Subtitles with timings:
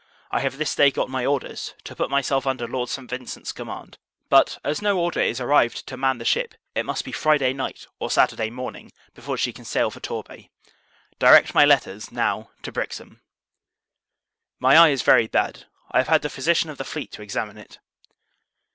[0.31, 3.07] I have this day got my orders, to put myself under Lord St.
[3.07, 7.11] Vincent's command: but, as no order is arrived to man the ship, it must be
[7.11, 10.49] Friday night, or Saturday morning, before she can sail for Torbay.
[11.19, 13.21] Direct my letters, now, to Brixham.
[14.59, 15.65] My eye is very bad.
[15.91, 17.77] I have had the physician of the fleet to examine it.